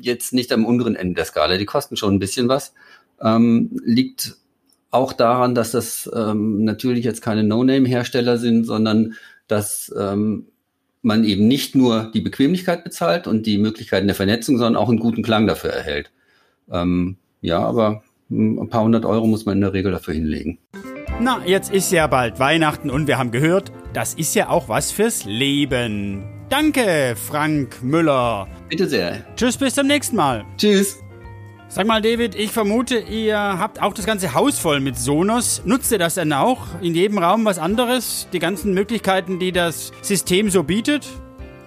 jetzt 0.00 0.34
nicht 0.34 0.52
am 0.52 0.66
unteren 0.66 0.94
Ende 0.94 1.14
der 1.14 1.24
Skala. 1.24 1.56
Die 1.56 1.64
kosten 1.64 1.96
schon 1.96 2.14
ein 2.14 2.18
bisschen 2.18 2.48
was. 2.48 2.74
Ähm, 3.22 3.70
liegt 3.82 4.36
auch 4.90 5.12
daran, 5.12 5.54
dass 5.54 5.70
das 5.70 6.10
ähm, 6.14 6.64
natürlich 6.64 7.04
jetzt 7.04 7.22
keine 7.22 7.42
No-Name-Hersteller 7.42 8.36
sind, 8.36 8.64
sondern 8.64 9.14
dass 9.48 9.92
ähm, 9.98 10.46
man 11.02 11.24
eben 11.24 11.48
nicht 11.48 11.74
nur 11.74 12.10
die 12.12 12.20
Bequemlichkeit 12.20 12.84
bezahlt 12.84 13.26
und 13.26 13.46
die 13.46 13.56
Möglichkeiten 13.56 14.06
der 14.06 14.16
Vernetzung, 14.16 14.58
sondern 14.58 14.76
auch 14.76 14.90
einen 14.90 14.98
guten 14.98 15.22
Klang 15.22 15.46
dafür 15.46 15.70
erhält. 15.70 16.10
Ähm, 16.70 17.16
ja, 17.40 17.60
aber 17.60 18.02
ein 18.30 18.68
paar 18.68 18.84
hundert 18.84 19.06
Euro 19.06 19.26
muss 19.26 19.46
man 19.46 19.56
in 19.56 19.62
der 19.62 19.72
Regel 19.72 19.92
dafür 19.92 20.14
hinlegen. 20.14 20.58
Na, 21.20 21.40
jetzt 21.46 21.72
ist 21.72 21.90
ja 21.90 22.06
bald 22.06 22.38
Weihnachten 22.38 22.90
und 22.90 23.06
wir 23.06 23.18
haben 23.18 23.30
gehört, 23.30 23.72
das 23.94 24.14
ist 24.14 24.34
ja 24.34 24.50
auch 24.50 24.68
was 24.68 24.92
fürs 24.92 25.24
Leben. 25.24 26.39
Danke, 26.50 27.14
Frank 27.14 27.80
Müller. 27.80 28.48
Bitte 28.68 28.88
sehr. 28.88 29.24
Tschüss, 29.36 29.56
bis 29.56 29.76
zum 29.76 29.86
nächsten 29.86 30.16
Mal. 30.16 30.44
Tschüss. 30.56 31.00
Sag 31.68 31.86
mal, 31.86 32.02
David, 32.02 32.34
ich 32.34 32.50
vermute, 32.50 32.98
ihr 32.98 33.38
habt 33.38 33.80
auch 33.80 33.94
das 33.94 34.04
ganze 34.04 34.34
Haus 34.34 34.58
voll 34.58 34.80
mit 34.80 34.98
Sonos. 34.98 35.62
Nutzt 35.64 35.92
ihr 35.92 35.98
das 35.98 36.16
dann 36.16 36.32
auch? 36.32 36.66
In 36.82 36.96
jedem 36.96 37.18
Raum 37.18 37.44
was 37.44 37.60
anderes? 37.60 38.26
Die 38.32 38.40
ganzen 38.40 38.74
Möglichkeiten, 38.74 39.38
die 39.38 39.52
das 39.52 39.92
System 40.02 40.50
so 40.50 40.64
bietet? 40.64 41.06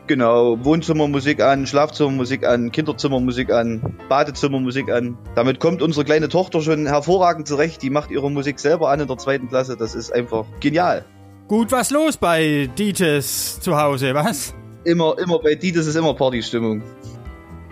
Genau, 0.08 0.62
Wohnzimmermusik 0.66 1.42
an, 1.42 1.66
Schlafzimmermusik 1.66 2.46
an, 2.46 2.70
Kinderzimmermusik 2.74 3.54
an, 3.54 3.82
Badezimmermusik 4.10 4.92
an. 4.92 5.18
Damit 5.36 5.62
kommt 5.62 5.82
unsere 5.82 6.04
kleine 6.04 6.28
Tochter 6.28 6.60
schon 6.62 6.88
hervorragend 6.88 7.48
zurecht. 7.48 7.82
Die 7.82 7.90
macht 7.90 8.12
ihre 8.12 8.30
Musik 8.30 8.60
selber 8.60 8.90
an 8.90 9.00
in 9.00 9.08
der 9.08 9.18
zweiten 9.18 9.48
Klasse. 9.48 9.78
Das 9.78 9.96
ist 9.96 10.12
einfach 10.12 10.44
genial. 10.60 11.06
Gut 11.48 11.72
was 11.72 11.90
los 11.90 12.18
bei 12.18 12.70
Dietes 12.78 13.62
zu 13.62 13.80
Hause, 13.80 14.14
was? 14.14 14.54
Immer, 14.86 15.18
immer 15.18 15.40
bei 15.40 15.56
Dietes 15.56 15.88
ist 15.88 15.96
immer 15.96 16.14
Partystimmung. 16.14 16.84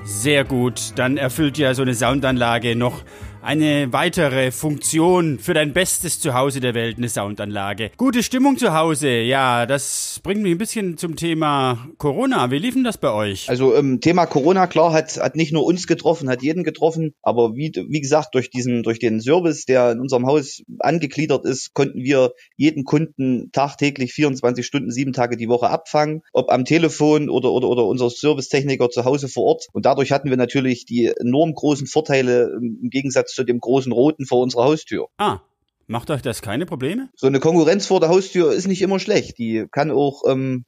Sehr 0.04 0.44
gut, 0.44 0.94
dann 0.96 1.18
erfüllt 1.18 1.58
ja 1.58 1.74
so 1.74 1.84
eine 1.84 1.94
Soundanlage 1.94 2.76
noch 2.76 3.04
eine 3.42 3.92
weitere 3.92 4.52
Funktion 4.52 5.40
für 5.40 5.54
dein 5.54 5.74
bestes 5.74 6.20
Zuhause 6.20 6.60
der 6.60 6.74
Welt, 6.74 6.98
eine 6.98 7.10
Soundanlage. 7.10 7.92
Gute 7.98 8.24
Stimmung 8.24 8.58
zu 8.58 8.74
Hause, 8.74 9.10
ja, 9.10 9.66
das 9.66 10.20
bringt 10.24 10.42
mich 10.42 10.52
ein 10.52 10.58
bisschen 10.58 10.98
zum 10.98 11.16
Thema 11.16 11.88
Corona. 11.98 12.52
Wie 12.52 12.60
lief 12.60 12.76
denn 12.76 12.84
das 12.84 12.98
bei 12.98 13.12
euch? 13.12 13.50
Also 13.50 13.76
ähm, 13.76 14.00
Thema 14.00 14.26
Corona, 14.26 14.68
klar, 14.68 14.94
hat, 14.94 15.18
hat 15.18 15.36
nicht 15.36 15.52
nur 15.52 15.66
uns 15.66 15.88
getroffen, 15.88 16.30
hat 16.30 16.44
jeden 16.44 16.64
getroffen, 16.64 17.14
aber 17.22 17.56
wie, 17.56 17.72
wie 17.90 18.02
gesagt, 18.02 18.36
durch 18.36 18.50
diesen, 18.50 18.84
durch 18.84 19.00
den 19.00 19.20
Service, 19.20 19.66
der 19.66 19.92
in 19.92 20.00
unserem 20.00 20.28
Haus 20.28 20.62
angegliedert 20.80 21.46
ist, 21.46 21.74
konnten 21.74 22.04
wir 22.04 22.34
jeden 22.58 22.84
Kunden 22.84 23.52
tagtäglich 23.52 24.14
24 24.14 24.66
Stunden, 24.66 24.92
sieben 24.92 25.14
Tage 25.14 25.38
die 25.38 25.50
Woche 25.50 25.70
abfangen, 25.70 26.22
ob 26.34 26.52
am 26.52 26.66
Telefon 26.66 27.30
oder, 27.30 27.52
oder, 27.52 27.68
oder 27.68 27.86
unser 27.86 28.10
Servicetechniker 28.10 28.90
zu 28.90 29.06
Hause 29.06 29.28
vor 29.28 29.46
Ort. 29.46 29.68
Und 29.74 29.86
dadurch 29.86 30.12
hatten 30.12 30.30
wir 30.30 30.38
natürlich 30.38 30.86
die 30.86 31.08
enorm 31.08 31.54
großen 31.54 31.88
Vorteile 31.88 32.52
im 32.60 32.90
Gegensatz 32.90 33.31
zu 33.34 33.44
dem 33.44 33.60
großen 33.60 33.92
Roten 33.92 34.26
vor 34.26 34.42
unserer 34.42 34.66
Haustür. 34.66 35.08
Ah, 35.18 35.40
macht 35.88 36.10
euch 36.10 36.22
das 36.22 36.42
keine 36.42 36.66
Probleme? 36.66 37.10
So 37.16 37.28
eine 37.28 37.40
Konkurrenz 37.40 37.86
vor 37.86 38.00
der 38.00 38.10
Haustür 38.10 38.54
ist 38.54 38.68
nicht 38.68 38.82
immer 38.82 39.00
schlecht. 39.00 39.38
Die 39.38 39.66
kann 39.72 39.92
auch, 39.92 40.24
ähm, 40.28 40.66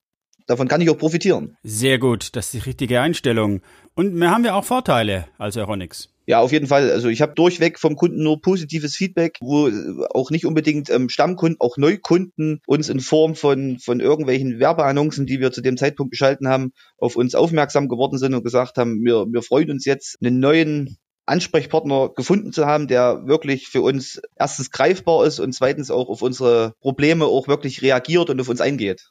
davon 0.48 0.68
kann 0.68 0.82
ich 0.82 0.90
auch 0.90 0.98
profitieren. 0.98 1.58
Sehr 1.64 2.00
gut, 2.00 2.36
das 2.36 2.46
ist 2.46 2.54
die 2.54 2.70
richtige 2.70 3.02
Einstellung. 3.02 3.62
Und 3.96 4.14
wir 4.16 4.32
haben 4.32 4.46
ja 4.46 4.56
auch 4.56 4.64
Vorteile 4.64 5.28
als 5.38 5.58
Euronix. 5.58 6.10
Ja, 6.26 6.40
auf 6.40 6.54
jeden 6.54 6.68
Fall. 6.68 6.90
Also 6.90 7.10
ich 7.10 7.22
habe 7.22 7.34
durchweg 7.34 7.80
vom 7.80 7.96
Kunden 7.96 8.24
nur 8.24 8.40
positives 8.40 8.96
Feedback, 8.96 9.38
wo 9.42 9.70
auch 10.14 10.32
nicht 10.32 10.46
unbedingt 10.46 10.90
ähm, 10.90 11.10
Stammkunden, 11.10 11.60
auch 11.60 11.78
Neukunden 11.78 12.62
uns 12.66 12.88
in 12.88 13.02
Form 13.02 13.36
von, 13.36 13.80
von 13.80 14.00
irgendwelchen 14.00 14.60
Werbeannoncen, 14.60 15.26
die 15.26 15.42
wir 15.42 15.52
zu 15.52 15.62
dem 15.62 15.76
Zeitpunkt 15.76 16.12
geschalten 16.12 16.48
haben, 16.48 16.72
auf 16.98 17.18
uns 17.18 17.36
aufmerksam 17.36 17.90
geworden 17.90 18.18
sind 18.18 18.34
und 18.34 18.44
gesagt 18.44 18.78
haben, 18.78 19.04
wir, 19.04 19.26
wir 19.30 19.42
freuen 19.42 19.70
uns 19.70 19.84
jetzt, 19.84 20.18
einen 20.22 20.40
neuen 20.40 20.98
Ansprechpartner 21.26 22.10
gefunden 22.10 22.52
zu 22.52 22.66
haben, 22.66 22.88
der 22.88 23.26
wirklich 23.26 23.68
für 23.68 23.82
uns 23.82 24.22
erstens 24.36 24.72
greifbar 24.72 25.26
ist 25.26 25.40
und 25.40 25.54
zweitens 25.54 25.90
auch 25.90 26.10
auf 26.10 26.22
unsere 26.22 26.74
Probleme 26.82 27.26
auch 27.26 27.48
wirklich 27.48 27.82
reagiert 27.82 28.30
und 28.30 28.42
auf 28.42 28.50
uns 28.50 28.62
eingeht. 28.62 29.10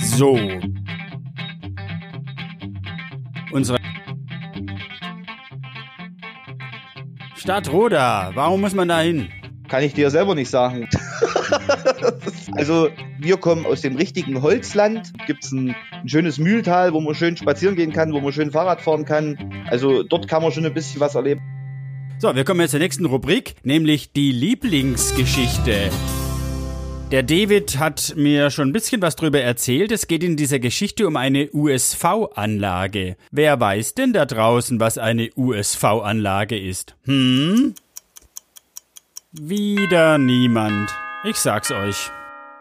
So. 0.00 0.38
Unsere 3.52 3.78
Stadt 7.36 7.72
Roda, 7.72 8.32
warum 8.34 8.60
muss 8.60 8.74
man 8.74 8.88
da 8.88 9.00
hin? 9.00 9.28
Kann 9.68 9.82
ich 9.82 9.92
dir 9.92 10.10
selber 10.10 10.34
nicht 10.34 10.50
sagen. 10.50 10.88
also 12.52 12.88
wir 13.18 13.36
kommen 13.36 13.66
aus 13.66 13.82
dem 13.82 13.96
richtigen 13.96 14.42
Holzland. 14.42 15.12
Gibt 15.26 15.44
es 15.44 15.52
ein, 15.52 15.74
ein, 15.92 16.08
schönes 16.08 16.38
Mühltal, 16.38 16.92
wo 16.92 17.00
man 17.00 17.14
schön 17.14 17.36
spazieren 17.36 17.76
gehen 17.76 17.92
kann, 17.92 18.12
wo 18.12 18.20
man 18.20 18.32
schön 18.32 18.50
Fahrrad 18.50 18.80
fahren 18.80 19.04
kann. 19.04 19.64
Also 19.68 20.02
dort 20.02 20.26
kann 20.26 20.42
man 20.42 20.52
schon 20.52 20.64
ein 20.64 20.74
bisschen 20.74 21.00
was 21.00 21.14
erleben. 21.14 21.42
So, 22.18 22.34
wir 22.34 22.44
kommen 22.44 22.60
jetzt 22.60 22.72
zur 22.72 22.80
nächsten 22.80 23.04
Rubrik, 23.04 23.54
nämlich 23.62 24.12
die 24.12 24.32
Lieblingsgeschichte. 24.32 25.90
Der 27.10 27.22
David 27.22 27.78
hat 27.78 28.14
mir 28.16 28.50
schon 28.50 28.68
ein 28.68 28.72
bisschen 28.72 29.00
was 29.00 29.16
drüber 29.16 29.40
erzählt. 29.40 29.92
Es 29.92 30.08
geht 30.08 30.22
in 30.22 30.36
dieser 30.36 30.58
Geschichte 30.58 31.06
um 31.06 31.16
eine 31.16 31.48
USV-Anlage. 31.52 33.16
Wer 33.30 33.58
weiß 33.60 33.94
denn 33.94 34.12
da 34.12 34.26
draußen, 34.26 34.78
was 34.78 34.98
eine 34.98 35.30
USV-Anlage 35.34 36.58
ist? 36.58 36.96
Hm? 37.04 37.74
Wieder 39.32 40.16
niemand. 40.16 40.90
Ich 41.22 41.36
sag's 41.36 41.70
euch. 41.70 42.10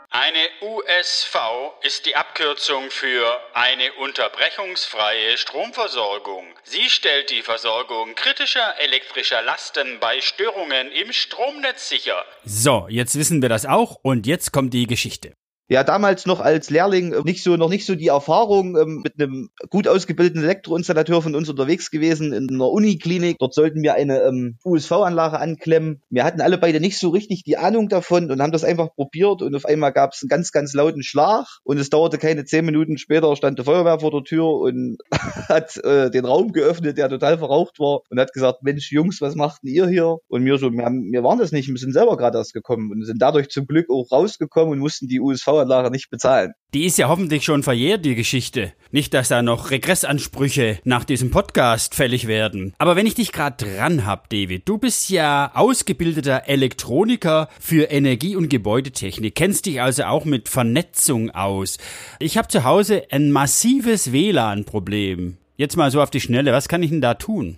Eine 0.10 0.50
USV 0.62 1.36
ist 1.82 2.06
die 2.06 2.18
Abkürzung 2.18 2.90
für 2.90 3.40
eine 3.54 3.94
unterbrechungsfreie 3.94 5.38
Stromversorgung. 5.38 6.44
Sie 6.64 6.90
stellt 6.90 7.30
die 7.30 7.42
Versorgung 7.42 8.16
kritischer 8.16 8.78
elektrischer 8.80 9.42
Lasten 9.44 10.00
bei 10.02 10.20
Störungen 10.20 10.92
im 10.92 11.14
Stromnetz 11.14 11.88
sicher. 11.88 12.26
So, 12.44 12.88
jetzt 12.90 13.18
wissen 13.18 13.42
wir 13.42 13.48
das 13.48 13.66
auch 13.66 14.00
und 14.02 14.28
jetzt 14.28 14.52
kommt 14.52 14.74
die 14.74 14.88
Geschichte 14.88 15.34
ja 15.70 15.84
damals 15.84 16.26
noch 16.26 16.40
als 16.40 16.70
Lehrling 16.70 17.14
äh, 17.14 17.22
nicht 17.24 17.44
so 17.44 17.58
noch 17.58 17.70
nicht 17.70 17.86
so 17.86 17.96
die 17.96 18.08
Erfahrung 18.08 18.78
ähm, 18.78 19.02
mit 19.04 19.20
einem 19.20 19.50
gut 19.70 19.88
ausgebildeten 19.88 20.44
Elektroinstallateur 20.44 21.22
von 21.22 21.36
uns 21.36 21.50
unterwegs 21.50 21.92
gewesen 21.92 22.34
in 22.34 22.50
einer 22.50 22.70
Uniklinik. 22.70 23.38
Dort 23.40 23.54
sollten 23.54 23.82
wir 23.84 23.96
eine 23.96 24.22
ähm, 24.22 24.58
USV-Anlage 24.64 25.40
anklemmen. 25.40 26.02
Wir 26.10 26.24
hatten 26.24 26.42
alle 26.42 26.58
beide 26.58 26.80
nicht 26.80 26.98
so 26.98 27.10
richtig 27.10 27.44
die 27.44 27.58
Ahnung 27.58 27.90
davon 27.90 28.32
und 28.32 28.42
haben 28.42 28.52
das 28.52 28.64
einfach 28.64 28.94
probiert 28.96 29.42
und 29.42 29.56
auf 29.56 29.66
einmal 29.66 29.92
gab 29.92 30.14
es 30.14 30.22
einen 30.22 30.30
ganz 30.30 30.52
ganz 30.52 30.74
lauten 30.74 31.04
Schlag 31.04 31.46
und 31.64 31.78
es 31.78 31.90
dauerte 31.90 32.18
keine 32.18 32.46
zehn 32.46 32.66
Minuten 32.66 32.98
später 32.98 33.36
stand 33.36 33.60
die 33.60 33.64
Feuerwehr 33.64 34.00
vor 34.00 34.12
der 34.12 34.24
Tür 34.24 34.48
und 34.48 34.98
hat 35.50 35.78
äh, 35.84 36.10
den 36.10 36.26
Raum 36.26 36.54
geöffnet, 36.54 36.98
der 36.98 37.10
total 37.10 37.38
verraucht 37.38 37.80
war 37.80 38.02
und 38.10 38.20
hat 38.20 38.34
gesagt, 38.34 38.64
Mensch 38.64 38.92
Jungs, 38.92 39.20
was 39.22 39.36
macht 39.36 39.64
denn 39.64 39.74
ihr 39.74 39.88
hier? 39.88 40.18
Und 40.28 40.44
mir 40.44 40.58
so, 40.58 40.72
wir, 40.72 40.86
haben, 40.86 41.12
wir 41.12 41.24
waren 41.24 41.40
das 41.40 41.52
nicht, 41.52 41.68
wir 41.68 41.78
sind 41.78 41.94
selber 41.94 42.16
gerade 42.16 42.38
erst 42.38 42.54
gekommen 42.54 42.92
und 42.92 43.06
sind 43.06 43.22
dadurch 43.22 43.50
zum 43.50 43.68
Glück 43.68 43.90
auch 43.90 44.12
rausgekommen 44.12 44.72
und 44.74 44.80
mussten 44.80 45.08
die 45.08 45.20
USV 45.20 45.57
Steueranlage 45.58 45.92
nicht 45.92 46.10
bezahlen. 46.10 46.54
Die 46.74 46.86
ist 46.86 46.98
ja 46.98 47.08
hoffentlich 47.08 47.44
schon 47.44 47.64
verjährt, 47.64 48.06
die 48.06 48.16
Geschichte. 48.16 48.74
Nicht, 48.92 49.14
dass 49.14 49.30
da 49.30 49.42
noch 49.42 49.72
Regressansprüche 49.72 50.80
nach 50.84 51.04
diesem 51.04 51.32
Podcast 51.32 51.96
fällig 51.96 52.28
werden. 52.28 52.74
Aber 52.78 52.96
wenn 52.96 53.08
ich 53.08 53.16
dich 53.16 53.32
gerade 53.32 53.66
dran 53.66 54.06
hab, 54.06 54.30
David, 54.30 54.68
du 54.68 54.78
bist 54.78 55.10
ja 55.10 55.52
ausgebildeter 55.54 56.44
Elektroniker 56.48 57.50
für 57.60 57.86
Energie- 57.86 58.36
und 58.36 58.50
Gebäudetechnik, 58.50 59.36
kennst 59.36 59.66
dich 59.66 59.82
also 59.82 60.04
auch 60.04 60.26
mit 60.26 60.50
Vernetzung 60.50 61.32
aus. 61.32 61.78
Ich 62.20 62.38
habe 62.38 62.48
zu 62.48 62.64
Hause 62.64 63.04
ein 63.12 63.32
massives 63.32 64.12
WLAN-Problem. 64.12 65.38
Jetzt 65.56 65.78
mal 65.78 65.90
so 65.90 66.02
auf 66.02 66.12
die 66.12 66.22
Schnelle, 66.22 66.52
was 66.52 66.68
kann 66.68 66.84
ich 66.84 66.92
denn 66.92 67.02
da 67.02 67.16
tun? 67.16 67.58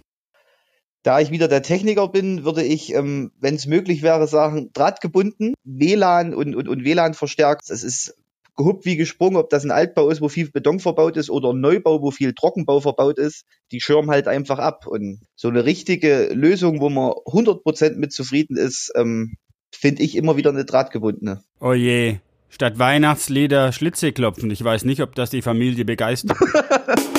Da 1.03 1.19
ich 1.21 1.31
wieder 1.31 1.47
der 1.47 1.61
Techniker 1.61 2.09
bin, 2.09 2.43
würde 2.43 2.63
ich, 2.63 2.93
ähm, 2.93 3.31
wenn 3.39 3.55
es 3.55 3.65
möglich 3.65 4.01
wäre, 4.01 4.27
sagen, 4.27 4.69
drahtgebunden, 4.73 5.53
WLAN 5.63 6.33
und, 6.33 6.55
und, 6.55 6.67
und 6.67 6.83
WLAN 6.83 7.13
verstärkt. 7.13 7.69
Das 7.69 7.83
ist 7.83 8.15
gehuppt 8.59 8.85
wie 8.85 8.97
gesprungen, 8.97 9.37
ob 9.37 9.49
das 9.49 9.63
ein 9.63 9.71
Altbau 9.71 10.09
ist, 10.09 10.19
wo 10.19 10.27
viel 10.27 10.51
Beton 10.51 10.81
verbaut 10.81 11.15
ist 11.15 11.29
oder 11.29 11.53
ein 11.53 11.61
Neubau, 11.61 12.01
wo 12.01 12.11
viel 12.11 12.33
Trockenbau 12.33 12.81
verbaut 12.81 13.17
ist. 13.17 13.45
Die 13.71 13.79
schirmen 13.79 14.11
halt 14.11 14.27
einfach 14.27 14.59
ab. 14.59 14.85
Und 14.85 15.21
so 15.35 15.47
eine 15.47 15.63
richtige 15.63 16.29
Lösung, 16.33 16.81
wo 16.81 16.89
man 16.89 17.11
100% 17.11 17.95
mit 17.95 18.11
zufrieden 18.11 18.57
ist, 18.57 18.91
ähm, 18.95 19.37
finde 19.73 20.03
ich 20.03 20.17
immer 20.17 20.35
wieder 20.35 20.49
eine 20.49 20.65
drahtgebundene. 20.65 21.41
Oh 21.61 21.73
je. 21.73 22.17
Statt 22.49 22.79
Weihnachtslieder 22.79 23.71
Schlitze 23.71 24.11
klopfen. 24.11 24.51
Ich 24.51 24.61
weiß 24.61 24.83
nicht, 24.83 25.01
ob 25.01 25.15
das 25.15 25.29
die 25.29 25.41
Familie 25.41 25.85
begeistert. 25.85 26.37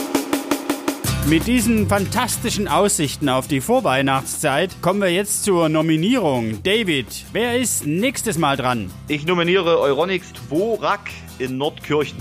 Mit 1.26 1.46
diesen 1.46 1.86
fantastischen 1.86 2.66
Aussichten 2.66 3.28
auf 3.28 3.46
die 3.46 3.60
Vorweihnachtszeit 3.60 4.82
kommen 4.82 5.00
wir 5.00 5.12
jetzt 5.12 5.44
zur 5.44 5.68
Nominierung. 5.68 6.62
David, 6.64 7.06
wer 7.32 7.56
ist 7.58 7.86
nächstes 7.86 8.36
Mal 8.36 8.56
dran? 8.56 8.90
Ich 9.06 9.26
nominiere 9.26 9.78
Euronix 9.78 10.32
Dvorak 10.32 11.10
in 11.38 11.56
Nordkirchen. 11.56 12.18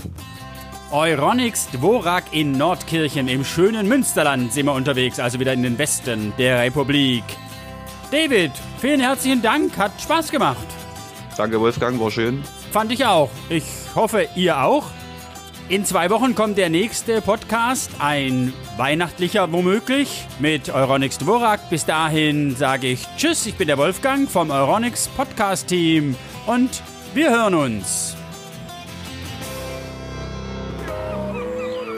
Euronix 0.92 1.68
Dvorak 1.70 2.24
in 2.32 2.52
Nordkirchen 2.52 3.26
im 3.26 3.44
schönen 3.44 3.88
Münsterland 3.88 4.52
sind 4.52 4.66
wir 4.66 4.74
unterwegs, 4.74 5.18
also 5.18 5.40
wieder 5.40 5.54
in 5.54 5.62
den 5.62 5.78
Westen 5.78 6.32
der 6.38 6.60
Republik. 6.60 7.24
David, 8.12 8.52
vielen 8.80 9.00
herzlichen 9.00 9.42
Dank, 9.42 9.76
hat 9.76 9.92
Spaß 10.00 10.30
gemacht. 10.30 10.66
Danke 11.36 11.58
Wolfgang, 11.60 11.98
war 11.98 12.10
schön. 12.10 12.44
Fand 12.70 12.92
ich 12.92 13.04
auch. 13.04 13.30
Ich 13.48 13.64
hoffe, 13.94 14.28
ihr 14.36 14.62
auch. 14.62 14.84
In 15.70 15.84
zwei 15.84 16.10
Wochen 16.10 16.34
kommt 16.34 16.58
der 16.58 16.68
nächste 16.68 17.20
Podcast, 17.20 17.92
ein 18.00 18.52
weihnachtlicher 18.76 19.52
womöglich, 19.52 20.26
mit 20.40 20.68
Euronix 20.68 21.16
Dvorak. 21.18 21.70
Bis 21.70 21.86
dahin 21.86 22.56
sage 22.56 22.88
ich 22.88 23.06
Tschüss, 23.16 23.46
ich 23.46 23.54
bin 23.54 23.68
der 23.68 23.78
Wolfgang 23.78 24.28
vom 24.28 24.50
Euronix 24.50 25.06
Podcast 25.06 25.68
Team 25.68 26.16
und 26.48 26.82
wir 27.14 27.30
hören 27.30 27.54
uns. 27.54 28.16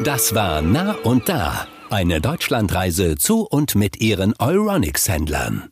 Das 0.05 0.35
war 0.35 0.61
Nah 0.61 0.95
und 1.05 1.31
Da, 1.31 1.67
eine 1.89 2.21
Deutschlandreise 2.21 3.17
zu 3.17 3.47
und 3.47 3.75
mit 3.75 4.03
ihren 4.03 4.35
Euronix-Händlern. 4.39 5.72